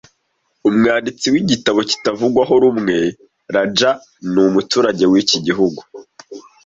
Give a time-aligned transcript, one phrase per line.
[0.67, 3.99] Umwanditsi w'igitabo kitavugwaho rumwe 'Lajja'
[4.31, 5.79] ni umuturage w'iki gihugu